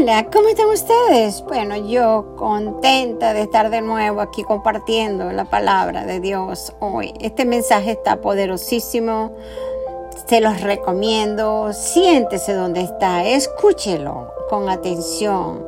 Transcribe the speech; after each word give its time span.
Hola, 0.00 0.30
¿cómo 0.32 0.48
están 0.48 0.68
ustedes? 0.68 1.44
Bueno, 1.46 1.76
yo 1.76 2.34
contenta 2.36 3.34
de 3.34 3.42
estar 3.42 3.68
de 3.68 3.82
nuevo 3.82 4.22
aquí 4.22 4.44
compartiendo 4.44 5.30
la 5.30 5.44
palabra 5.44 6.06
de 6.06 6.20
Dios 6.20 6.72
hoy. 6.80 7.12
Este 7.20 7.44
mensaje 7.44 7.90
está 7.90 8.22
poderosísimo, 8.22 9.32
se 10.26 10.40
los 10.40 10.62
recomiendo, 10.62 11.74
siéntese 11.74 12.54
donde 12.54 12.80
está, 12.80 13.26
escúchelo 13.26 14.32
con 14.48 14.70
atención, 14.70 15.62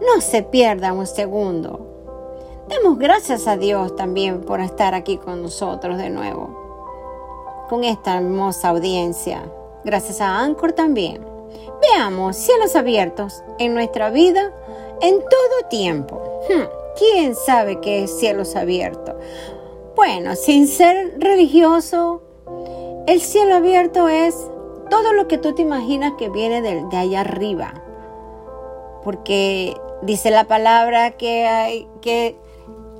no 0.00 0.20
se 0.20 0.42
pierda 0.42 0.92
un 0.92 1.06
segundo. 1.06 1.80
Demos 2.68 2.98
gracias 2.98 3.46
a 3.46 3.56
Dios 3.56 3.96
también 3.96 4.42
por 4.42 4.60
estar 4.60 4.94
aquí 4.94 5.16
con 5.16 5.42
nosotros 5.42 5.96
de 5.96 6.10
nuevo, 6.10 7.64
con 7.70 7.84
esta 7.84 8.18
hermosa 8.18 8.68
audiencia. 8.68 9.42
Gracias 9.84 10.20
a 10.20 10.38
Anchor 10.38 10.72
también. 10.72 11.29
Veamos 11.80 12.36
cielos 12.36 12.76
abiertos 12.76 13.42
en 13.58 13.74
nuestra 13.74 14.10
vida 14.10 14.52
en 15.00 15.18
todo 15.18 15.68
tiempo. 15.68 16.20
Hmm, 16.48 16.64
¿Quién 16.98 17.34
sabe 17.34 17.80
qué 17.80 18.04
es 18.04 18.18
cielos 18.18 18.56
abiertos? 18.56 19.14
Bueno, 19.96 20.36
sin 20.36 20.66
ser 20.66 21.14
religioso, 21.18 22.22
el 23.06 23.20
cielo 23.20 23.56
abierto 23.56 24.08
es 24.08 24.34
todo 24.88 25.12
lo 25.12 25.28
que 25.28 25.38
tú 25.38 25.54
te 25.54 25.62
imaginas 25.62 26.12
que 26.18 26.28
viene 26.28 26.62
de, 26.62 26.84
de 26.90 26.96
allá 26.96 27.20
arriba. 27.20 27.74
Porque 29.02 29.74
dice 30.02 30.30
la 30.30 30.44
palabra 30.44 31.12
que 31.12 31.46
hay 31.46 31.88
que 32.00 32.36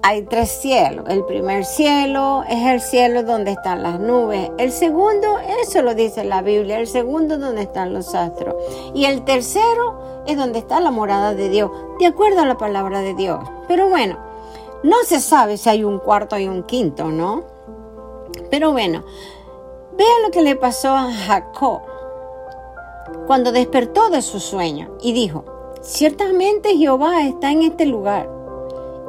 hay 0.02 0.22
tres 0.22 0.50
cielos. 0.50 1.04
El 1.08 1.24
primer 1.24 1.64
cielo 1.64 2.44
es 2.48 2.66
el 2.66 2.80
cielo 2.80 3.22
donde 3.22 3.52
están 3.52 3.82
las 3.82 4.00
nubes. 4.00 4.50
El 4.58 4.72
segundo, 4.72 5.38
eso 5.62 5.82
lo 5.82 5.94
dice 5.94 6.24
la 6.24 6.42
Biblia. 6.42 6.78
El 6.78 6.86
segundo 6.86 7.38
donde 7.38 7.62
están 7.62 7.92
los 7.92 8.14
astros. 8.14 8.54
Y 8.94 9.04
el 9.04 9.24
tercero 9.24 10.22
es 10.26 10.36
donde 10.36 10.58
está 10.58 10.80
la 10.80 10.90
morada 10.90 11.34
de 11.34 11.48
Dios, 11.48 11.70
de 11.98 12.06
acuerdo 12.06 12.40
a 12.40 12.46
la 12.46 12.56
palabra 12.56 13.00
de 13.00 13.14
Dios. 13.14 13.40
Pero 13.68 13.88
bueno, 13.88 14.18
no 14.82 14.96
se 15.04 15.20
sabe 15.20 15.56
si 15.56 15.68
hay 15.68 15.84
un 15.84 15.98
cuarto 15.98 16.38
y 16.38 16.48
un 16.48 16.62
quinto, 16.62 17.06
¿no? 17.06 17.44
Pero 18.50 18.72
bueno, 18.72 19.04
vean 19.96 20.22
lo 20.22 20.30
que 20.30 20.42
le 20.42 20.56
pasó 20.56 20.90
a 20.90 21.12
Jacob 21.12 21.82
cuando 23.26 23.52
despertó 23.52 24.08
de 24.08 24.22
su 24.22 24.40
sueño 24.40 24.96
y 25.02 25.12
dijo, 25.12 25.44
ciertamente 25.82 26.76
Jehová 26.76 27.26
está 27.26 27.50
en 27.50 27.62
este 27.62 27.86
lugar 27.86 28.39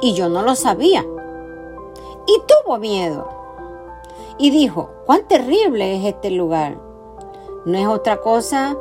y 0.02 0.14
yo 0.14 0.30
no 0.30 0.42
lo 0.42 0.56
sabía. 0.56 1.06
Y 2.28 2.42
tuvo 2.48 2.78
miedo. 2.78 3.28
Y 4.38 4.52
dijo, 4.52 4.90
cuán 5.06 5.28
terrible 5.28 5.98
es 5.98 6.06
este 6.06 6.32
lugar. 6.32 6.80
No 7.66 7.78
es 7.78 7.88
otra 7.88 8.22
cosa 8.22 8.76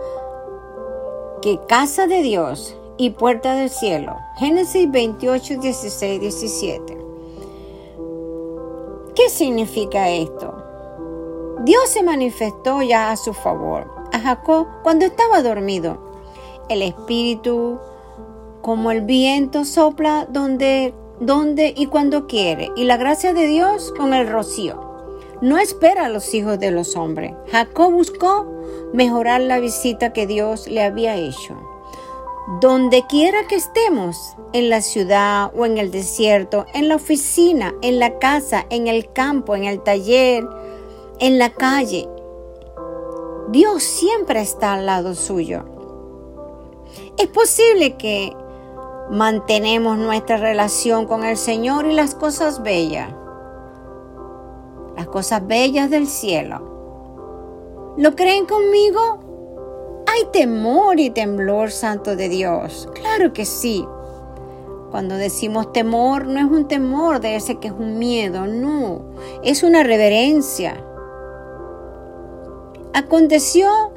que 1.42 1.58
casa 1.68 2.06
de 2.06 2.22
Dios 2.22 2.76
y 2.96 3.10
puerta 3.10 3.54
del 3.54 3.70
cielo. 3.70 4.16
Génesis 4.36 4.90
28, 4.90 5.60
16, 5.60 6.20
17. 6.20 6.98
¿Qué 9.14 9.28
significa 9.28 10.08
esto? 10.08 10.54
Dios 11.64 11.88
se 11.90 12.02
manifestó 12.02 12.80
ya 12.80 13.10
a 13.10 13.16
su 13.16 13.34
favor 13.34 13.86
a 14.12 14.18
Jacob 14.18 14.66
cuando 14.82 15.04
estaba 15.04 15.42
dormido. 15.42 15.98
El 16.68 16.82
espíritu, 16.82 17.78
como 18.62 18.90
el 18.90 19.02
viento, 19.02 19.64
sopla 19.64 20.26
donde 20.30 20.94
donde 21.20 21.72
y 21.76 21.86
cuando 21.86 22.26
quiere, 22.26 22.70
y 22.76 22.84
la 22.84 22.96
gracia 22.96 23.32
de 23.32 23.46
Dios 23.46 23.92
con 23.96 24.14
el 24.14 24.28
rocío. 24.28 24.88
No 25.40 25.58
espera 25.58 26.06
a 26.06 26.08
los 26.08 26.34
hijos 26.34 26.58
de 26.58 26.70
los 26.70 26.96
hombres. 26.96 27.32
Jacob 27.50 27.92
buscó 27.92 28.46
mejorar 28.92 29.40
la 29.40 29.58
visita 29.58 30.12
que 30.12 30.26
Dios 30.26 30.66
le 30.66 30.82
había 30.82 31.16
hecho. 31.16 31.56
Donde 32.60 33.06
quiera 33.06 33.46
que 33.48 33.54
estemos, 33.54 34.36
en 34.52 34.68
la 34.68 34.80
ciudad 34.80 35.52
o 35.56 35.66
en 35.66 35.78
el 35.78 35.90
desierto, 35.90 36.66
en 36.74 36.88
la 36.88 36.96
oficina, 36.96 37.74
en 37.82 37.98
la 37.98 38.18
casa, 38.18 38.66
en 38.70 38.88
el 38.88 39.12
campo, 39.12 39.54
en 39.54 39.64
el 39.64 39.82
taller, 39.82 40.46
en 41.20 41.38
la 41.38 41.50
calle, 41.50 42.08
Dios 43.48 43.82
siempre 43.82 44.40
está 44.40 44.74
al 44.74 44.86
lado 44.86 45.14
suyo. 45.14 45.64
Es 47.16 47.28
posible 47.28 47.96
que 47.96 48.34
mantenemos 49.10 49.96
nuestra 49.96 50.36
relación 50.36 51.06
con 51.06 51.24
el 51.24 51.36
Señor 51.36 51.86
y 51.86 51.94
las 51.94 52.14
cosas 52.14 52.62
bellas, 52.62 53.12
las 54.96 55.06
cosas 55.06 55.46
bellas 55.46 55.90
del 55.90 56.06
cielo. 56.06 57.94
¿Lo 57.96 58.14
creen 58.14 58.46
conmigo? 58.46 60.04
Hay 60.06 60.26
temor 60.32 60.98
y 61.00 61.10
temblor 61.10 61.70
santo 61.70 62.16
de 62.16 62.28
Dios. 62.28 62.88
Claro 62.94 63.32
que 63.32 63.44
sí. 63.44 63.86
Cuando 64.90 65.16
decimos 65.16 65.72
temor, 65.72 66.26
no 66.26 66.40
es 66.40 66.46
un 66.46 66.66
temor 66.66 67.20
de 67.20 67.36
ese 67.36 67.58
que 67.60 67.68
es 67.68 67.74
un 67.74 67.98
miedo, 67.98 68.46
no, 68.46 69.04
es 69.44 69.62
una 69.62 69.84
reverencia. 69.84 70.84
Aconteció 72.92 73.92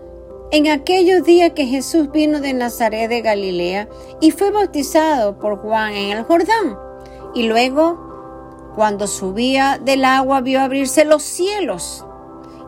en 0.53 0.67
aquellos 0.67 1.23
días 1.23 1.53
que 1.55 1.65
Jesús 1.65 2.11
vino 2.11 2.39
de 2.39 2.53
Nazaret 2.53 3.09
de 3.09 3.21
Galilea 3.23 3.89
y 4.21 4.29
fue 4.29 4.51
bautizado 4.51 5.39
por 5.39 5.57
Juan 5.57 5.93
en 5.95 6.15
el 6.15 6.23
Jordán. 6.25 6.77
Y 7.33 7.47
luego, 7.47 8.71
cuando 8.75 9.07
subía 9.07 9.79
del 9.83 10.05
agua, 10.05 10.41
vio 10.41 10.61
abrirse 10.61 11.05
los 11.05 11.23
cielos 11.23 12.05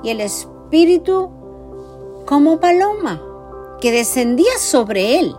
y 0.01 0.09
el 0.09 0.19
Espíritu 0.19 1.29
como 2.25 2.59
paloma 2.59 3.21
que 3.79 3.91
descendía 3.91 4.57
sobre 4.57 5.19
él. 5.19 5.35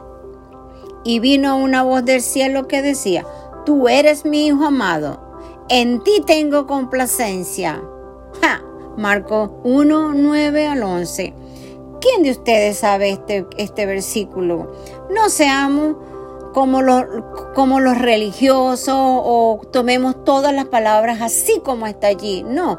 Y 1.03 1.19
vino 1.19 1.57
una 1.57 1.83
voz 1.83 2.05
del 2.05 2.23
cielo 2.23 2.69
que 2.69 2.81
decía, 2.81 3.27
tú 3.65 3.89
eres 3.89 4.25
mi 4.25 4.47
Hijo 4.47 4.67
amado, 4.67 5.21
en 5.69 6.01
ti 6.05 6.23
tengo 6.25 6.69
complacencia. 6.69 7.83
Ja, 8.41 8.63
Marco 8.97 9.61
1, 9.65 10.13
9 10.15 10.69
al 10.69 10.85
11. 10.85 11.46
¿Quién 12.07 12.23
de 12.23 12.31
ustedes 12.31 12.79
sabe 12.79 13.11
este, 13.11 13.47
este 13.57 13.85
versículo? 13.85 14.71
No 15.11 15.29
seamos 15.29 15.97
como 16.55 16.81
los, 16.81 17.03
como 17.53 17.81
los 17.81 17.99
religiosos 17.99 18.95
o 18.97 19.61
tomemos 19.73 20.23
todas 20.23 20.55
las 20.55 20.67
palabras 20.67 21.21
así 21.21 21.61
como 21.65 21.89
está 21.89 22.07
allí. 22.07 22.45
No, 22.45 22.79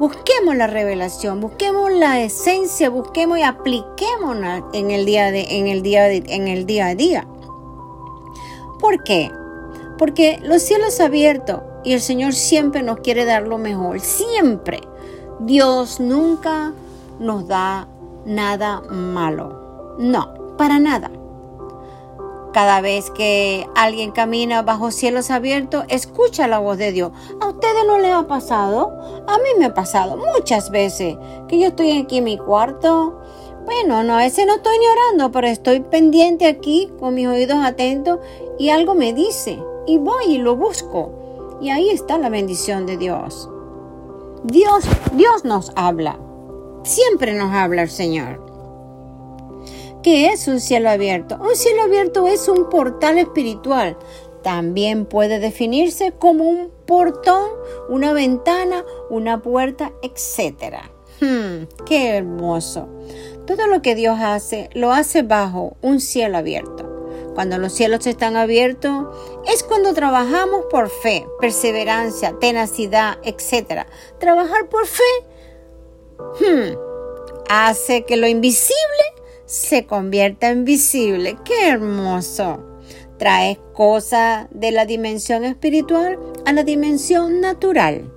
busquemos 0.00 0.56
la 0.56 0.68
revelación, 0.68 1.42
busquemos 1.42 1.92
la 1.92 2.22
esencia, 2.22 2.88
busquemos 2.88 3.38
y 3.38 3.42
apliquémosla 3.42 4.64
en 4.72 4.90
el 4.90 5.04
día, 5.04 5.30
de, 5.30 5.42
en 5.50 5.68
el 5.68 5.82
día, 5.82 6.10
en 6.10 6.48
el 6.48 6.64
día 6.64 6.86
a 6.86 6.94
día. 6.94 7.28
¿Por 8.80 9.04
qué? 9.04 9.30
Porque 9.98 10.38
los 10.42 10.62
cielos 10.62 10.98
abiertos 11.00 11.60
y 11.84 11.92
el 11.92 12.00
Señor 12.00 12.32
siempre 12.32 12.82
nos 12.82 13.00
quiere 13.00 13.26
dar 13.26 13.42
lo 13.46 13.58
mejor, 13.58 14.00
siempre. 14.00 14.80
Dios 15.40 16.00
nunca 16.00 16.72
nos 17.18 17.46
da 17.46 17.86
nada 18.24 18.82
malo. 18.88 19.96
No, 19.98 20.56
para 20.56 20.78
nada. 20.78 21.10
Cada 22.52 22.82
vez 22.82 23.10
que 23.10 23.66
alguien 23.74 24.12
camina 24.12 24.60
bajo 24.60 24.90
cielos 24.90 25.30
abiertos, 25.30 25.84
escucha 25.88 26.46
la 26.48 26.58
voz 26.58 26.76
de 26.76 26.92
Dios. 26.92 27.10
¿A 27.40 27.48
ustedes 27.48 27.86
no 27.86 27.98
les 27.98 28.12
ha 28.12 28.26
pasado? 28.26 28.92
A 29.26 29.38
mí 29.38 29.48
me 29.58 29.66
ha 29.66 29.74
pasado 29.74 30.18
muchas 30.18 30.70
veces 30.70 31.16
que 31.48 31.58
yo 31.58 31.68
estoy 31.68 31.98
aquí 31.98 32.18
en 32.18 32.24
mi 32.24 32.36
cuarto. 32.36 33.18
Bueno, 33.64 34.02
no, 34.02 34.16
veces 34.16 34.46
no 34.46 34.56
estoy 34.56 34.78
ni 34.78 34.86
orando, 34.86 35.32
pero 35.32 35.46
estoy 35.46 35.80
pendiente 35.80 36.46
aquí 36.46 36.92
con 37.00 37.14
mis 37.14 37.26
oídos 37.26 37.58
atentos 37.64 38.18
y 38.58 38.68
algo 38.68 38.94
me 38.94 39.14
dice 39.14 39.58
y 39.86 39.96
voy 39.96 40.24
y 40.26 40.38
lo 40.38 40.54
busco. 40.54 41.58
Y 41.62 41.70
ahí 41.70 41.88
está 41.88 42.18
la 42.18 42.28
bendición 42.28 42.84
de 42.84 42.98
Dios. 42.98 43.48
Dios, 44.44 44.84
Dios 45.12 45.44
nos 45.44 45.72
habla. 45.74 46.18
Siempre 46.84 47.34
nos 47.34 47.52
habla 47.52 47.82
el 47.82 47.90
Señor. 47.90 48.52
¿Qué 50.02 50.30
es 50.30 50.48
un 50.48 50.58
cielo 50.58 50.90
abierto? 50.90 51.38
Un 51.40 51.54
cielo 51.54 51.82
abierto 51.82 52.26
es 52.26 52.48
un 52.48 52.68
portal 52.68 53.18
espiritual. 53.18 53.96
También 54.42 55.06
puede 55.06 55.38
definirse 55.38 56.10
como 56.10 56.44
un 56.44 56.72
portón, 56.86 57.50
una 57.88 58.12
ventana, 58.12 58.84
una 59.10 59.40
puerta, 59.40 59.92
etc. 60.02 60.78
Hmm, 61.20 61.68
¡Qué 61.86 62.16
hermoso! 62.16 62.88
Todo 63.46 63.68
lo 63.68 63.80
que 63.80 63.94
Dios 63.94 64.18
hace, 64.20 64.68
lo 64.72 64.92
hace 64.92 65.22
bajo 65.22 65.76
un 65.82 66.00
cielo 66.00 66.38
abierto. 66.38 66.88
Cuando 67.34 67.58
los 67.58 67.72
cielos 67.72 68.06
están 68.08 68.36
abiertos, 68.36 69.06
es 69.46 69.62
cuando 69.62 69.94
trabajamos 69.94 70.64
por 70.68 70.90
fe, 70.90 71.24
perseverancia, 71.40 72.34
tenacidad, 72.40 73.18
etc. 73.22 73.86
Trabajar 74.18 74.68
por 74.68 74.86
fe 74.86 75.02
Hmm. 76.40 76.76
hace 77.48 78.04
que 78.04 78.16
lo 78.16 78.26
invisible 78.26 78.72
se 79.44 79.86
convierta 79.86 80.48
en 80.48 80.64
visible. 80.64 81.36
¡Qué 81.44 81.68
hermoso! 81.68 82.64
Trae 83.18 83.60
cosas 83.74 84.46
de 84.50 84.72
la 84.72 84.86
dimensión 84.86 85.44
espiritual 85.44 86.18
a 86.46 86.52
la 86.52 86.64
dimensión 86.64 87.40
natural, 87.40 88.10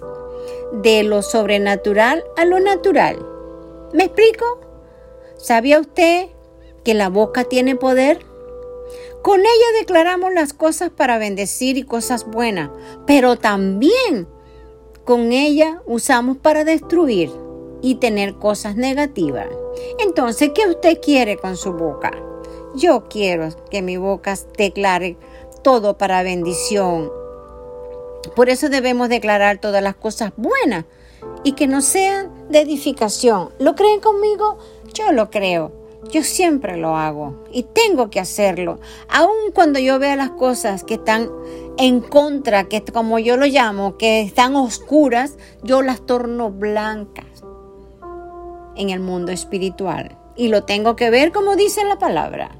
de 0.81 1.03
lo 1.03 1.21
sobrenatural 1.21 2.23
a 2.37 2.45
lo 2.45 2.59
natural. 2.59 3.17
¿Me 3.93 4.05
explico? 4.05 4.45
¿Sabía 5.37 5.79
usted 5.79 6.27
que 6.83 6.93
la 6.93 7.09
boca 7.09 7.43
tiene 7.43 7.75
poder? 7.75 8.25
Con 9.21 9.41
ella 9.41 9.79
declaramos 9.79 10.33
las 10.33 10.53
cosas 10.53 10.89
para 10.89 11.17
bendecir 11.17 11.77
y 11.77 11.83
cosas 11.83 12.25
buenas, 12.25 12.69
pero 13.05 13.35
también 13.35 14.27
con 15.03 15.33
ella 15.33 15.81
usamos 15.85 16.37
para 16.37 16.63
destruir 16.63 17.44
y 17.85 17.95
tener 17.95 18.33
cosas 18.33 18.75
negativas. 18.75 19.45
Entonces, 19.99 20.49
¿qué 20.55 20.67
usted 20.67 20.99
quiere 20.99 21.37
con 21.37 21.55
su 21.55 21.71
boca? 21.71 22.11
Yo 22.73 23.03
quiero 23.07 23.49
que 23.69 23.83
mi 23.83 23.97
boca 23.97 24.35
declare 24.57 25.17
todo 25.63 25.95
para 25.95 26.23
bendición. 26.23 27.11
Por 28.35 28.49
eso 28.49 28.69
debemos 28.69 29.07
declarar 29.07 29.59
todas 29.59 29.83
las 29.83 29.95
cosas 29.95 30.33
buenas 30.35 30.85
y 31.43 31.51
que 31.51 31.67
no 31.67 31.83
sean 31.83 32.31
de 32.49 32.61
edificación. 32.61 33.49
¿Lo 33.59 33.75
creen 33.75 33.99
conmigo? 33.99 34.57
Yo 34.91 35.11
lo 35.11 35.29
creo. 35.29 35.71
Yo 36.11 36.23
siempre 36.23 36.77
lo 36.77 36.97
hago 36.97 37.43
y 37.51 37.63
tengo 37.63 38.09
que 38.09 38.19
hacerlo. 38.19 38.79
Aun 39.09 39.51
cuando 39.53 39.77
yo 39.77 39.99
vea 39.99 40.15
las 40.15 40.31
cosas 40.31 40.83
que 40.83 40.95
están 40.95 41.29
en 41.77 41.99
contra, 41.99 42.63
que 42.63 42.83
como 42.83 43.19
yo 43.19 43.37
lo 43.37 43.45
llamo, 43.45 43.97
que 43.97 44.21
están 44.21 44.55
oscuras, 44.55 45.37
yo 45.61 45.83
las 45.83 46.03
torno 46.05 46.49
blancas 46.49 47.34
en 48.75 48.89
el 48.89 48.99
mundo 48.99 49.31
espiritual. 49.31 50.17
Y 50.35 50.49
lo 50.49 50.63
tengo 50.63 50.95
que 50.95 51.09
ver 51.09 51.31
como 51.31 51.55
dice 51.55 51.83
la 51.83 51.97
palabra. 51.97 52.51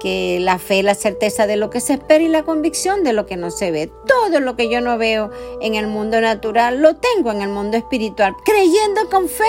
Que 0.00 0.38
la 0.40 0.58
fe, 0.58 0.82
la 0.82 0.94
certeza 0.94 1.46
de 1.46 1.56
lo 1.56 1.70
que 1.70 1.80
se 1.80 1.94
espera 1.94 2.22
y 2.22 2.28
la 2.28 2.44
convicción 2.44 3.02
de 3.04 3.12
lo 3.12 3.26
que 3.26 3.36
no 3.36 3.50
se 3.50 3.70
ve. 3.70 3.90
Todo 4.06 4.40
lo 4.40 4.56
que 4.56 4.70
yo 4.70 4.80
no 4.80 4.98
veo 4.98 5.30
en 5.60 5.74
el 5.74 5.86
mundo 5.86 6.20
natural, 6.20 6.80
lo 6.80 6.96
tengo 6.96 7.32
en 7.32 7.42
el 7.42 7.48
mundo 7.48 7.76
espiritual. 7.76 8.34
Creyendo 8.44 9.08
con 9.10 9.28
fe 9.28 9.44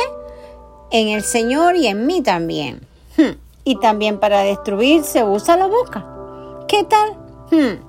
en 0.92 1.09
el 1.09 1.24
Señor 1.24 1.75
y 1.75 1.88
en 1.88 2.06
mí 2.06 2.21
también. 2.21 2.81
Hmm. 3.18 3.38
Y 3.63 3.80
también 3.80 4.19
para 4.19 4.44
destruir 4.44 5.04
se 5.04 5.24
usa 5.24 5.57
la 5.57 5.68
boca. 5.68 6.06
¿Qué 6.68 6.83
tal? 6.83 7.18
Hmm. 7.51 7.81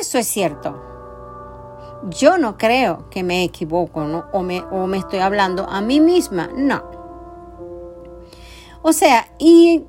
Eso 0.00 0.18
es 0.18 0.26
cierto. 0.26 0.89
Yo 2.08 2.38
no 2.38 2.56
creo 2.56 3.10
que 3.10 3.22
me 3.22 3.44
equivoco 3.44 4.00
o, 4.32 4.42
me, 4.42 4.62
o 4.70 4.86
me 4.86 4.98
estoy 4.98 5.18
hablando 5.18 5.68
a 5.68 5.80
mí 5.80 6.00
misma. 6.00 6.48
No. 6.56 6.82
O 8.82 8.92
sea, 8.92 9.28
y 9.38 9.84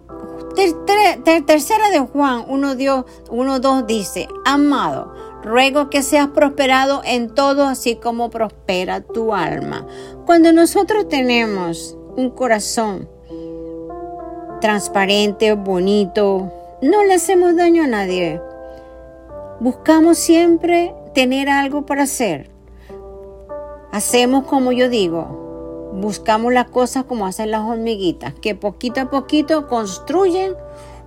tercera 1.45 1.89
de 1.91 1.99
Juan 1.99 2.45
1.2 2.47 3.85
dice, 3.85 4.27
amado, 4.45 5.13
ruego 5.43 5.89
que 5.89 6.03
seas 6.03 6.27
prosperado 6.27 7.01
en 7.05 7.33
todo 7.33 7.63
así 7.63 7.95
como 7.95 8.29
prospera 8.29 9.01
tu 9.01 9.33
alma. 9.33 9.87
Cuando 10.25 10.51
nosotros 10.51 11.07
tenemos 11.07 11.97
un 12.17 12.31
corazón 12.31 13.09
transparente, 14.59 15.53
bonito, 15.53 16.51
no 16.81 17.03
le 17.05 17.13
hacemos 17.13 17.55
daño 17.55 17.83
a 17.83 17.87
nadie. 17.87 18.41
Buscamos 19.59 20.17
siempre 20.17 20.93
tener 21.13 21.49
algo 21.49 21.85
para 21.85 22.03
hacer. 22.03 22.49
Hacemos 23.91 24.45
como 24.45 24.71
yo 24.71 24.89
digo, 24.89 25.91
buscamos 25.93 26.53
las 26.53 26.69
cosas 26.69 27.03
como 27.03 27.25
hacen 27.25 27.51
las 27.51 27.61
hormiguitas, 27.61 28.33
que 28.33 28.55
poquito 28.55 29.01
a 29.01 29.09
poquito 29.09 29.67
construyen 29.67 30.55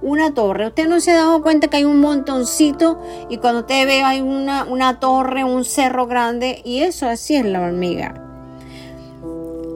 una 0.02 0.34
torre. 0.34 0.66
Usted 0.66 0.86
no 0.86 1.00
se 1.00 1.12
ha 1.12 1.16
dado 1.16 1.42
cuenta 1.42 1.68
que 1.68 1.78
hay 1.78 1.84
un 1.84 2.00
montoncito 2.00 3.00
y 3.30 3.38
cuando 3.38 3.60
usted 3.60 3.86
ve 3.86 4.02
hay 4.02 4.20
una, 4.20 4.64
una 4.64 5.00
torre, 5.00 5.44
un 5.44 5.64
cerro 5.64 6.06
grande 6.06 6.60
y 6.64 6.80
eso 6.80 7.08
así 7.08 7.36
es 7.36 7.46
la 7.46 7.62
hormiga. 7.62 8.20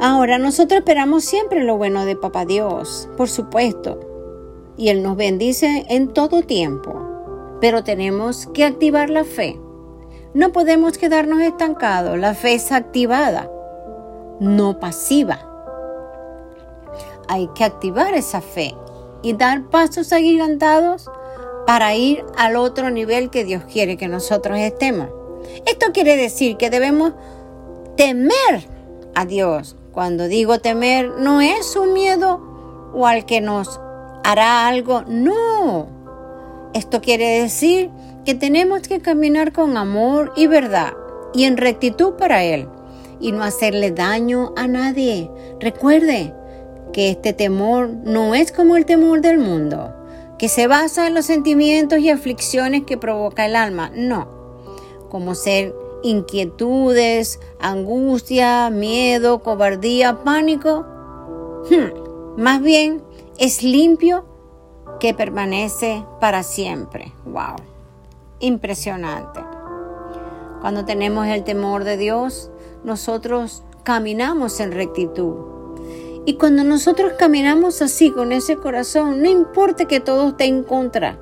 Ahora, 0.01 0.39
nosotros 0.39 0.79
esperamos 0.81 1.25
siempre 1.25 1.65
lo 1.65 1.77
bueno 1.77 2.05
de 2.05 2.15
Papá 2.15 2.45
Dios, 2.45 3.09
por 3.17 3.29
supuesto, 3.29 3.99
y 4.77 4.91
Él 4.91 5.03
nos 5.03 5.17
bendice 5.17 5.87
en 5.89 6.09
todo 6.09 6.43
tiempo, 6.43 7.57
pero 7.61 7.83
tenemos 7.83 8.47
que 8.55 8.65
activar 8.65 9.11
la 9.11 9.25
fe. 9.25 9.59
No 10.38 10.52
podemos 10.52 10.99
quedarnos 10.99 11.40
estancados. 11.40 12.17
La 12.17 12.32
fe 12.32 12.55
es 12.55 12.70
activada, 12.70 13.50
no 14.38 14.79
pasiva. 14.79 15.40
Hay 17.26 17.49
que 17.56 17.64
activar 17.64 18.14
esa 18.14 18.40
fe 18.40 18.73
y 19.25 19.32
dar 19.32 19.69
pasos 19.69 20.12
agigantados 20.12 21.11
para 21.67 21.96
ir 21.96 22.25
al 22.37 22.55
otro 22.55 22.88
nivel 22.90 23.31
que 23.31 23.44
Dios 23.44 23.64
quiere 23.64 23.96
que 23.96 24.06
nosotros 24.06 24.58
estemos. 24.58 25.08
Esto 25.67 25.87
quiere 25.93 26.17
decir 26.17 26.56
que 26.56 26.70
debemos 26.70 27.14
temer 27.96 28.69
a 29.17 29.25
Dios. 29.25 29.75
Cuando 29.90 30.29
digo 30.29 30.61
temer, 30.61 31.11
no 31.19 31.40
es 31.40 31.75
un 31.75 31.94
miedo 31.94 32.40
o 32.94 33.08
al 33.08 33.26
que 33.26 33.40
nos 33.40 33.81
hará 34.23 34.69
algo, 34.69 35.02
no. 35.08 35.88
Esto 36.75 37.00
quiere 37.00 37.40
decir 37.43 37.90
que 38.29 38.35
tenemos 38.35 38.83
que 38.83 39.01
caminar 39.01 39.55
con 39.55 39.79
amor 39.79 40.35
y 40.37 40.49
verdad 40.49 40.93
y 41.33 41.45
en 41.45 41.57
rectitud 41.57 42.13
para 42.19 42.45
Él 42.45 42.69
y 43.21 43.33
no 43.33 43.43
hacerle 43.43 43.91
daño 43.91 44.53
a 44.55 44.67
nadie. 44.67 45.31
Recuerde 45.61 46.35
que 46.93 47.09
este 47.09 47.33
temor 47.33 47.89
no 47.89 48.35
es 48.35 48.53
como 48.53 48.77
el 48.77 48.85
temor 48.85 49.23
del 49.23 49.39
mundo, 49.39 49.95
que 50.39 50.51
se 50.51 50.67
basa 50.67 51.07
en 51.07 51.15
los 51.15 51.25
sentimientos 51.25 52.01
y 52.01 52.11
aflicciones 52.11 52.85
que 52.85 52.99
provoca 52.99 53.47
el 53.47 53.57
alma, 53.57 53.91
no, 53.95 54.29
como 55.09 55.35
ser 55.35 55.75
inquietudes, 56.03 57.41
angustia, 57.61 58.69
miedo, 58.69 59.43
cobardía, 59.43 60.23
pánico. 60.23 60.85
Hmm, 61.71 62.43
más 62.43 62.61
bien 62.61 63.01
es 63.39 63.63
limpio 63.63 64.27
que 65.01 65.15
permanece 65.15 66.05
para 66.21 66.43
siempre. 66.43 67.11
Wow 67.25 67.78
impresionante. 68.40 69.40
Cuando 70.61 70.85
tenemos 70.85 71.26
el 71.26 71.44
temor 71.44 71.85
de 71.85 71.96
Dios, 71.96 72.50
nosotros 72.85 73.62
caminamos 73.85 74.61
en 74.61 74.73
rectitud. 74.73 75.35
Y 76.25 76.35
cuando 76.35 76.64
nosotros 76.64 77.12
caminamos 77.19 77.81
así, 77.81 78.11
con 78.11 78.32
ese 78.32 78.56
corazón, 78.56 79.23
no 79.23 79.29
importa 79.29 79.87
que 79.87 80.00
todo 80.00 80.29
esté 80.29 80.44
en 80.44 80.62
contra, 80.62 81.19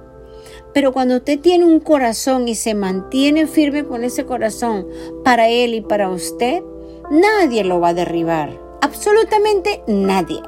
pero 0.77 0.93
cuando 0.93 1.17
usted 1.17 1.41
tiene 1.41 1.65
un 1.65 1.81
corazón 1.81 2.49
y 2.49 2.55
se 2.55 2.75
mantiene 2.75 3.47
firme 3.47 3.87
con 3.87 4.05
ese 4.05 4.27
corazón 4.27 4.87
para 5.25 5.49
Él 5.49 5.75
y 5.75 5.81
para 5.81 6.11
usted, 6.11 6.63
nadie 7.11 7.65
lo 7.65 7.81
va 7.81 7.89
a 7.89 7.95
derribar. 7.95 8.61
Absolutamente 8.83 9.83
nadie. 9.87 10.43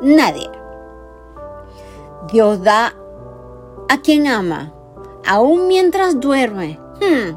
Nadie. 0.00 0.48
Dios 2.32 2.62
da 2.62 2.94
a 3.88 4.00
quien 4.00 4.26
ama 4.26 4.74
aún 5.28 5.68
mientras 5.68 6.18
duerme. 6.20 6.80
Hmm. 7.00 7.36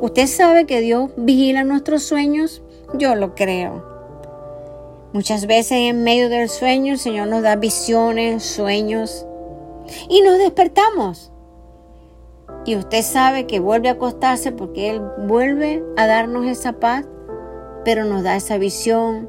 ¿Usted 0.00 0.26
sabe 0.26 0.64
que 0.64 0.80
Dios 0.80 1.10
vigila 1.18 1.64
nuestros 1.64 2.02
sueños? 2.02 2.62
Yo 2.94 3.14
lo 3.14 3.34
creo. 3.34 3.84
Muchas 5.12 5.46
veces 5.46 5.72
en 5.72 6.02
medio 6.02 6.30
del 6.30 6.48
sueño 6.48 6.94
el 6.94 6.98
Señor 6.98 7.28
nos 7.28 7.42
da 7.42 7.56
visiones, 7.56 8.42
sueños 8.42 9.26
y 10.08 10.22
nos 10.22 10.38
despertamos. 10.38 11.30
Y 12.64 12.76
usted 12.76 13.02
sabe 13.02 13.46
que 13.46 13.60
vuelve 13.60 13.90
a 13.90 13.92
acostarse 13.92 14.50
porque 14.50 14.88
Él 14.88 15.02
vuelve 15.26 15.84
a 15.98 16.06
darnos 16.06 16.46
esa 16.46 16.72
paz, 16.72 17.04
pero 17.84 18.04
nos 18.04 18.22
da 18.22 18.36
esa 18.36 18.56
visión, 18.56 19.28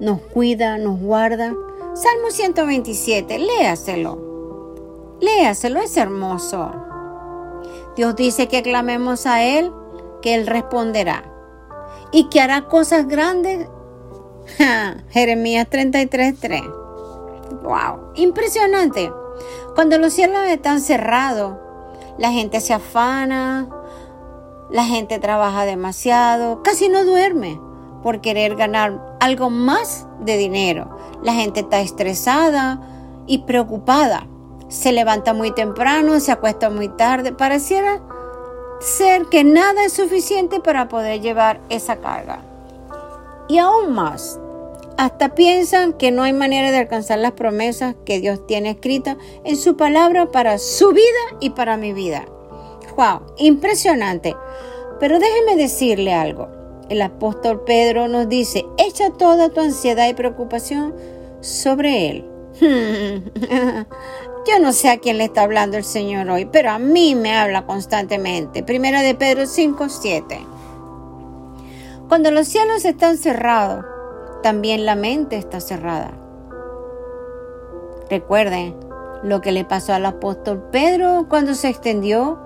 nos 0.00 0.20
cuida, 0.20 0.76
nos 0.76 0.98
guarda. 0.98 1.54
Salmo 1.94 2.30
127, 2.30 3.38
léaselo. 3.38 5.18
Léaselo, 5.20 5.80
es 5.80 5.96
hermoso. 5.96 6.91
Dios 7.96 8.16
dice 8.16 8.48
que 8.48 8.62
clamemos 8.62 9.26
a 9.26 9.42
Él, 9.42 9.72
que 10.22 10.34
Él 10.34 10.46
responderá 10.46 11.24
y 12.10 12.28
que 12.28 12.40
hará 12.40 12.62
cosas 12.68 13.06
grandes. 13.06 13.68
Jeremías 15.10 15.68
33, 15.68 16.38
3. 16.40 16.62
¡Wow! 17.62 18.12
Impresionante. 18.14 19.12
Cuando 19.74 19.98
los 19.98 20.12
cielos 20.12 20.42
están 20.44 20.80
cerrados, 20.80 21.56
la 22.18 22.30
gente 22.32 22.60
se 22.60 22.72
afana, 22.72 23.68
la 24.70 24.84
gente 24.84 25.18
trabaja 25.18 25.64
demasiado, 25.64 26.62
casi 26.62 26.88
no 26.88 27.04
duerme 27.04 27.60
por 28.02 28.20
querer 28.20 28.56
ganar 28.56 29.16
algo 29.20 29.50
más 29.50 30.06
de 30.20 30.36
dinero. 30.36 30.96
La 31.22 31.34
gente 31.34 31.60
está 31.60 31.80
estresada 31.80 32.80
y 33.26 33.38
preocupada 33.38 34.26
se 34.72 34.90
levanta 34.90 35.34
muy 35.34 35.50
temprano, 35.50 36.18
se 36.18 36.32
acuesta 36.32 36.70
muy 36.70 36.88
tarde. 36.88 37.32
Pareciera 37.32 38.00
ser 38.80 39.26
que 39.26 39.44
nada 39.44 39.84
es 39.84 39.92
suficiente 39.92 40.60
para 40.60 40.88
poder 40.88 41.20
llevar 41.20 41.60
esa 41.68 41.96
carga. 41.96 42.40
Y 43.48 43.58
aún 43.58 43.92
más, 43.92 44.40
hasta 44.96 45.34
piensan 45.34 45.92
que 45.92 46.10
no 46.10 46.22
hay 46.22 46.32
manera 46.32 46.70
de 46.70 46.78
alcanzar 46.78 47.18
las 47.18 47.32
promesas 47.32 47.96
que 48.06 48.18
Dios 48.20 48.46
tiene 48.46 48.70
escritas 48.70 49.18
en 49.44 49.58
su 49.58 49.76
palabra 49.76 50.30
para 50.30 50.56
su 50.56 50.92
vida 50.92 51.36
y 51.38 51.50
para 51.50 51.76
mi 51.76 51.92
vida. 51.92 52.24
¡Wow! 52.96 53.34
Impresionante. 53.36 54.34
Pero 54.98 55.18
déjeme 55.18 55.56
decirle 55.56 56.14
algo. 56.14 56.48
El 56.88 57.02
apóstol 57.02 57.62
Pedro 57.64 58.08
nos 58.08 58.28
dice, 58.28 58.64
echa 58.78 59.10
toda 59.10 59.50
tu 59.50 59.60
ansiedad 59.60 60.08
y 60.08 60.14
preocupación 60.14 60.94
sobre 61.40 62.08
Él, 62.08 62.31
Yo 64.46 64.58
no 64.60 64.72
sé 64.72 64.90
a 64.90 64.98
quién 64.98 65.18
le 65.18 65.24
está 65.24 65.42
hablando 65.42 65.76
el 65.76 65.84
Señor 65.84 66.28
hoy, 66.28 66.46
pero 66.46 66.70
a 66.70 66.78
mí 66.78 67.14
me 67.14 67.34
habla 67.36 67.64
constantemente. 67.66 68.62
Primera 68.62 69.02
de 69.02 69.14
Pedro 69.14 69.46
5, 69.46 69.88
7. 69.88 70.46
Cuando 72.08 72.30
los 72.30 72.48
cielos 72.48 72.84
están 72.84 73.16
cerrados, 73.16 73.84
también 74.42 74.84
la 74.84 74.96
mente 74.96 75.36
está 75.36 75.60
cerrada. 75.60 76.12
Recuerden 78.10 78.74
lo 79.22 79.40
que 79.40 79.52
le 79.52 79.64
pasó 79.64 79.94
al 79.94 80.04
apóstol 80.04 80.68
Pedro 80.72 81.26
cuando 81.28 81.54
se 81.54 81.68
extendió 81.68 82.40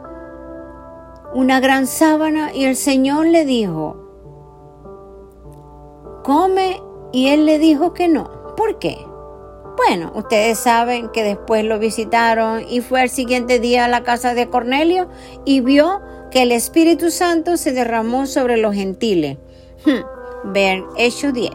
una 1.35 1.59
gran 1.61 1.87
sábana 1.87 2.55
y 2.55 2.65
el 2.65 2.77
Señor 2.77 3.27
le 3.27 3.45
dijo, 3.45 3.97
come 6.23 6.81
y 7.13 7.29
él 7.29 7.47
le 7.47 7.59
dijo 7.59 7.95
que 7.95 8.09
no. 8.09 8.55
¿Por 8.57 8.79
qué? 8.79 8.99
Bueno, 9.77 10.11
ustedes 10.15 10.59
saben 10.59 11.11
que 11.11 11.23
después 11.23 11.63
lo 11.63 11.79
visitaron 11.79 12.65
y 12.67 12.81
fue 12.81 13.03
al 13.03 13.11
siguiente 13.11 13.61
día 13.61 13.85
a 13.85 13.89
la 13.89 14.05
casa 14.05 14.33
de 14.33 14.49
Cornelio 14.49 15.09
y 15.45 15.61
vio 15.61 16.01
que 16.31 16.43
el 16.43 16.53
Espíritu 16.53 17.11
Santo 17.11 17.59
se 17.59 17.73
derramó 17.73 18.27
sobre 18.27 18.57
los 18.57 18.75
gentiles. 18.75 19.37
Hmm, 19.85 20.53
ver 20.53 20.83
Hechos 20.97 21.35
10. 21.35 21.53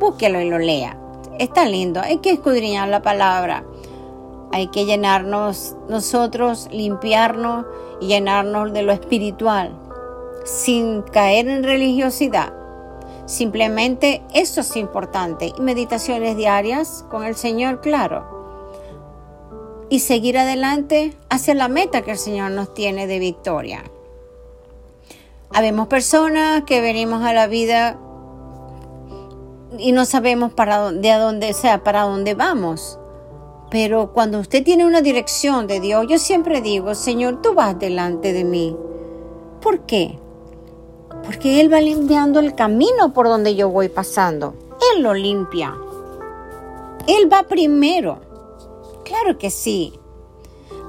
Búsquelo 0.00 0.40
y 0.40 0.50
lo 0.50 0.58
lea. 0.58 0.98
Está 1.38 1.64
lindo, 1.64 2.00
hay 2.00 2.18
que 2.18 2.32
escudriñar 2.32 2.88
la 2.88 3.02
palabra. 3.02 3.64
Hay 4.50 4.66
que 4.66 4.84
llenarnos 4.84 5.76
nosotros, 5.88 6.68
limpiarnos 6.72 7.64
y 8.00 8.08
llenarnos 8.08 8.72
de 8.72 8.82
lo 8.82 8.92
espiritual, 8.92 9.78
sin 10.44 11.02
caer 11.02 11.48
en 11.48 11.62
religiosidad 11.62 12.61
Simplemente 13.26 14.22
eso 14.34 14.60
es 14.60 14.76
importante. 14.76 15.52
Y 15.56 15.60
meditaciones 15.60 16.36
diarias 16.36 17.04
con 17.10 17.24
el 17.24 17.34
Señor, 17.34 17.80
claro. 17.80 18.26
Y 19.88 20.00
seguir 20.00 20.38
adelante 20.38 21.16
hacia 21.28 21.54
la 21.54 21.68
meta 21.68 22.02
que 22.02 22.12
el 22.12 22.18
Señor 22.18 22.50
nos 22.50 22.74
tiene 22.74 23.06
de 23.06 23.18
victoria. 23.18 23.84
Habemos 25.54 25.88
personas 25.88 26.64
que 26.64 26.80
venimos 26.80 27.22
a 27.22 27.32
la 27.32 27.46
vida 27.46 27.98
y 29.78 29.92
no 29.92 30.04
sabemos 30.04 30.52
para 30.52 30.90
de 30.90 31.12
dónde 31.12 31.52
sea, 31.52 31.84
para 31.84 32.02
dónde 32.02 32.34
vamos. 32.34 32.98
Pero 33.70 34.12
cuando 34.12 34.38
usted 34.38 34.64
tiene 34.64 34.84
una 34.84 35.00
dirección 35.00 35.66
de 35.66 35.80
Dios, 35.80 36.06
yo 36.08 36.18
siempre 36.18 36.60
digo, 36.60 36.94
Señor, 36.94 37.40
tú 37.40 37.54
vas 37.54 37.78
delante 37.78 38.32
de 38.32 38.44
mí. 38.44 38.76
¿Por 39.60 39.80
qué? 39.86 40.18
Porque 41.24 41.60
Él 41.60 41.72
va 41.72 41.80
limpiando 41.80 42.40
el 42.40 42.54
camino 42.54 43.12
por 43.12 43.28
donde 43.28 43.54
yo 43.54 43.68
voy 43.68 43.88
pasando. 43.88 44.54
Él 44.94 45.02
lo 45.02 45.14
limpia. 45.14 45.76
Él 47.06 47.32
va 47.32 47.44
primero. 47.44 48.20
Claro 49.04 49.38
que 49.38 49.50
sí. 49.50 49.94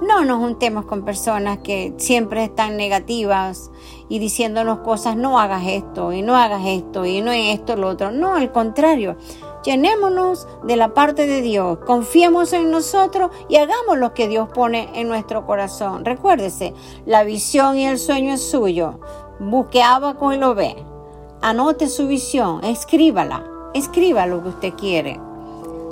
No 0.02 0.25
nos 0.25 0.40
juntemos 0.40 0.86
con 0.86 1.06
personas 1.06 1.60
que 1.60 1.94
siempre 1.98 2.44
están 2.44 2.75
negativas 2.75 3.72
y 4.10 4.20
diciéndonos 4.20 4.80
cosas, 4.80 5.16
no 5.16 5.40
hagas 5.40 5.63
esto 5.66 6.12
y 6.12 6.22
no 6.22 6.36
hagas 6.36 6.63
esto 6.66 7.06
y 7.06 7.22
no 7.22 7.32
es 7.32 7.56
esto 7.58 7.75
lo 7.75 7.90
otro. 7.90 8.12
No, 8.12 8.36
al 8.36 8.52
contrario. 8.52 9.16
Llenémonos 9.63 10.46
de 10.66 10.75
la 10.75 10.94
parte 10.94 11.25
de 11.25 11.42
Dios, 11.42 11.80
confiemos 11.86 12.52
en 12.52 12.70
nosotros 12.70 13.32
y 13.48 13.56
hagamos 13.56 13.98
lo 13.98 14.13
que 14.13 14.28
Dios 14.28 14.50
pone 14.54 14.90
en 14.94 15.08
nuestro 15.08 15.46
corazón. 15.46 16.04
Recuérdese, 16.04 16.74
la 17.06 17.24
visión 17.24 17.78
y 17.78 17.88
el 17.88 17.98
sueño 17.98 18.34
es 18.34 18.42
suyo. 18.42 19.00
Busque 19.40 19.82
abaco 19.82 20.34
y 20.34 20.38
lo 20.38 20.56
ve. 20.56 20.75
Anote 21.42 21.90
su 21.90 22.08
visión, 22.08 22.63
escríbala, 22.63 23.46
escriba 23.74 24.25
lo 24.25 24.42
que 24.44 24.50
usted 24.50 24.74
quiere. 24.74 25.20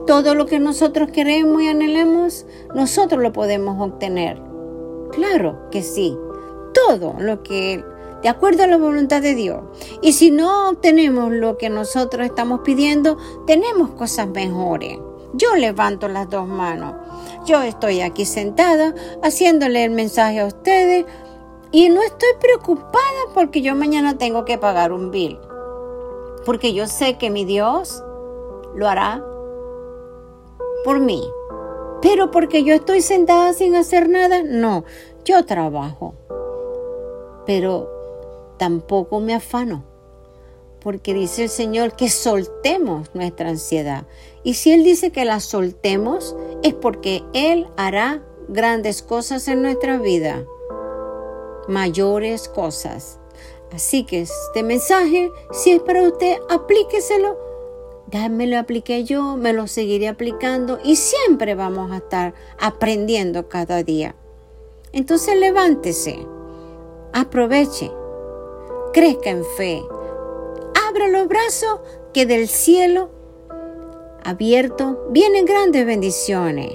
Todo 0.08 0.36
lo 0.36 0.46
que 0.46 0.60
nosotros 0.60 1.12
queremos 1.12 1.62
y 1.62 1.68
anhelemos, 1.68 2.46
nosotros 2.74 3.22
lo 3.22 3.34
podemos 3.34 3.80
obtener. 3.80 4.42
Claro 5.12 5.70
que 5.72 5.84
sí. 5.84 6.18
Todo 6.74 7.16
lo 7.20 7.44
que 7.44 7.84
de 8.22 8.30
acuerdo 8.30 8.64
a 8.64 8.68
la 8.68 8.78
voluntad 8.78 9.22
de 9.22 9.36
Dios. 9.36 9.62
Y 10.02 10.14
si 10.14 10.32
no 10.32 10.70
obtenemos 10.70 11.32
lo 11.32 11.58
que 11.58 11.70
nosotros 11.70 12.26
estamos 12.26 12.62
pidiendo, 12.62 13.18
tenemos 13.48 13.92
cosas 13.92 14.28
mejores. 14.28 15.00
Yo 15.34 15.56
levanto 15.56 16.08
las 16.08 16.30
dos 16.30 16.48
manos. 16.48 16.94
Yo 17.46 17.62
estoy 17.62 18.02
aquí 18.02 18.26
sentada 18.26 18.94
haciéndole 19.24 19.84
el 19.84 19.92
mensaje 19.92 20.42
a 20.42 20.46
ustedes 20.46 21.06
y 21.72 21.88
no 21.90 22.02
estoy 22.02 22.30
preocupada 22.40 23.02
porque 23.34 23.62
yo 23.62 23.76
mañana 23.76 24.18
tengo 24.18 24.44
que 24.44 24.58
pagar 24.58 24.92
un 24.92 25.10
bill. 25.10 25.40
Porque 26.46 26.74
yo 26.74 26.88
sé 26.88 27.18
que 27.18 27.30
mi 27.30 27.46
Dios 27.46 28.04
lo 28.76 28.90
hará 28.90 29.24
por 30.84 31.00
mí. 31.00 31.24
Pero 32.02 32.32
porque 32.32 32.64
yo 32.64 32.74
estoy 32.74 33.02
sentada 33.02 33.54
sin 33.54 33.76
hacer 33.76 34.10
nada, 34.10 34.42
no, 34.44 34.84
yo 35.24 35.46
trabajo. 35.46 36.14
Pero 37.46 37.90
tampoco 38.58 39.20
me 39.20 39.34
afano. 39.34 39.86
Porque 40.82 41.14
dice 41.14 41.44
el 41.44 41.50
Señor 41.50 41.96
que 41.96 42.10
soltemos 42.10 43.14
nuestra 43.14 43.50
ansiedad. 43.50 44.06
Y 44.44 44.56
si 44.56 44.72
Él 44.74 44.84
dice 44.84 45.12
que 45.12 45.26
la 45.26 45.40
soltemos, 45.40 46.36
es 46.64 46.74
porque 46.74 47.24
Él 47.34 47.68
hará 47.78 48.24
grandes 48.50 49.04
cosas 49.04 49.48
en 49.48 49.62
nuestra 49.62 49.98
vida 49.98 50.44
mayores 51.68 52.48
cosas. 52.48 53.20
Así 53.74 54.04
que 54.06 54.22
este 54.22 54.64
mensaje, 54.64 55.32
si 55.52 55.72
es 55.72 55.82
para 55.82 56.04
usted, 56.04 56.38
aplíqueselo. 56.50 57.38
Ya 58.08 58.28
me 58.28 58.46
lo 58.46 58.60
apliqué 58.60 59.06
yo, 59.06 59.38
me 59.38 59.54
lo 59.54 59.68
seguiré 59.68 60.10
aplicando 60.10 60.80
y 60.84 60.98
siempre 60.98 61.56
vamos 61.56 61.92
a 61.92 61.98
estar 61.98 62.34
aprendiendo 62.60 63.48
cada 63.48 63.84
día. 63.84 64.16
Entonces 64.92 65.38
levántese, 65.38 66.28
aproveche, 67.14 67.90
crezca 68.92 69.30
en 69.30 69.46
fe, 69.56 69.82
abra 70.90 71.08
los 71.08 71.30
brazos 71.30 71.80
que 72.14 72.26
del 72.26 72.50
cielo 72.50 73.10
abierto 74.26 75.08
vienen 75.12 75.46
grandes 75.46 75.86
bendiciones. 75.86 76.74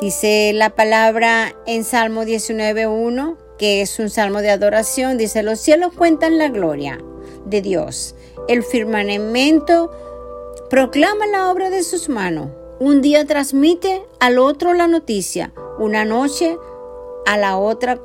Dice 0.00 0.52
la 0.54 0.70
palabra 0.70 1.56
en 1.66 1.82
Salmo 1.82 2.22
19.1, 2.22 3.36
que 3.58 3.82
es 3.82 3.98
un 3.98 4.10
salmo 4.10 4.42
de 4.42 4.50
adoración, 4.50 5.18
dice, 5.18 5.42
los 5.42 5.58
cielos 5.58 5.92
cuentan 5.92 6.38
la 6.38 6.48
gloria 6.48 7.00
de 7.46 7.62
Dios, 7.62 8.14
el 8.46 8.62
firmamento 8.62 9.90
proclama 10.70 11.26
la 11.26 11.50
obra 11.50 11.70
de 11.70 11.82
sus 11.82 12.08
manos, 12.08 12.50
un 12.78 13.00
día 13.02 13.24
transmite 13.24 14.04
al 14.20 14.38
otro 14.38 14.72
la 14.72 14.86
noticia, 14.86 15.52
una 15.80 16.04
noche 16.04 16.56
a 17.26 17.36
la 17.36 17.58
otra 17.58 17.98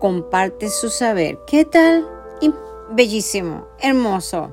comparte 0.00 0.68
su 0.68 0.90
saber. 0.90 1.38
¿Qué 1.46 1.64
tal? 1.64 2.08
Bellísimo, 2.90 3.68
hermoso. 3.80 4.50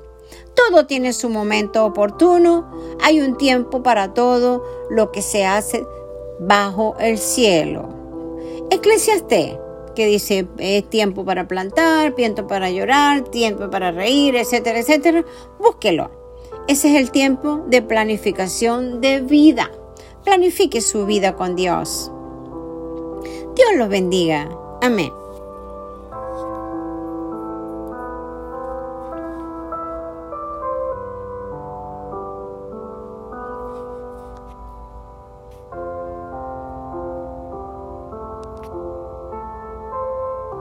Todo 0.54 0.86
tiene 0.86 1.14
su 1.14 1.30
momento 1.30 1.86
oportuno, 1.86 2.72
hay 3.02 3.20
un 3.20 3.36
tiempo 3.36 3.82
para 3.82 4.14
todo 4.14 4.64
lo 4.92 5.12
que 5.12 5.24
se 5.24 5.44
hace 5.44 5.84
bajo 6.40 6.96
el 7.00 7.18
cielo. 7.18 7.90
Eclesiastés, 8.70 9.58
que 9.96 10.08
dice 10.08 10.48
es 10.58 10.90
tiempo 10.90 11.26
para 11.26 11.48
plantar, 11.48 12.14
tiempo 12.14 12.48
para 12.48 12.70
llorar, 12.70 13.24
tiempo 13.26 13.70
para 13.70 13.92
reír, 13.92 14.36
etcétera, 14.36 14.80
etcétera. 14.80 15.26
Búsquelo. 15.60 16.10
Ese 16.68 16.92
es 16.92 17.02
el 17.02 17.12
tiempo 17.12 17.64
de 17.68 17.82
planificación 17.82 19.02
de 19.02 19.22
vida. 19.22 19.70
Planifique 20.24 20.82
su 20.82 21.06
vida 21.06 21.36
con 21.36 21.56
Dios. 21.56 22.12
Dios 23.56 23.70
los 23.76 23.90
bendiga. 23.90 24.50
Amén. 24.82 25.23